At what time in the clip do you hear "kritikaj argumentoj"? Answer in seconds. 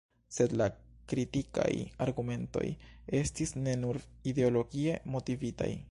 1.11-2.65